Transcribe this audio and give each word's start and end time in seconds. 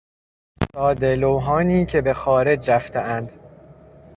ساده 0.75 1.15
لوحانی 1.15 1.85
که 1.85 2.01
به 2.01 2.13
خارج 2.13 2.69
رفتهاند 2.71 3.33